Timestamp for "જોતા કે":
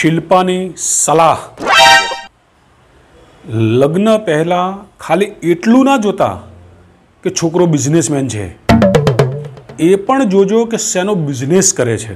5.96-7.30